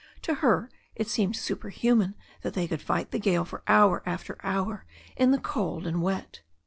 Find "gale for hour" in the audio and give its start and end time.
3.19-4.01